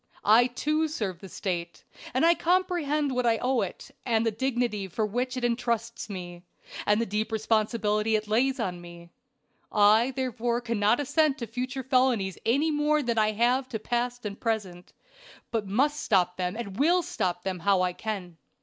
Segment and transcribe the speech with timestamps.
[0.25, 4.87] I, too, serve the State, and I comprehend what I owe it, and the dignity
[4.87, 6.41] with which it intrusts me,
[6.87, 9.11] and the deep responsibility it lays on me.
[9.71, 14.39] I therefore cannot assent to future felonies any more than I have to past and
[14.41, 14.91] present,
[15.51, 18.37] but must stop them, and will stop them how I can.